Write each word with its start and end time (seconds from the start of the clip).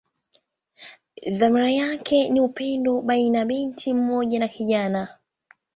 Dhamira 1.31 1.71
yake 1.71 2.29
ni 2.29 2.41
upendo 2.41 3.01
baina 3.01 3.45
binti 3.45 3.93
mmoja 3.93 4.39
na 4.39 4.47
kijana. 4.47 5.19